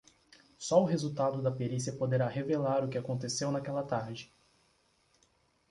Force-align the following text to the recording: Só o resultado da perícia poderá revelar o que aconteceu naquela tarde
Só 0.57 0.81
o 0.81 0.85
resultado 0.85 1.43
da 1.43 1.51
perícia 1.51 1.93
poderá 1.93 2.27
revelar 2.27 2.83
o 2.83 2.89
que 2.89 2.97
aconteceu 2.97 3.51
naquela 3.51 3.83
tarde 3.83 4.33